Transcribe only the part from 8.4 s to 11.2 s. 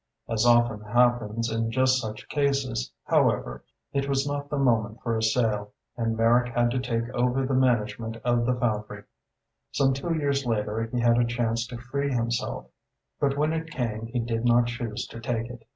the foundry. Some two years later he had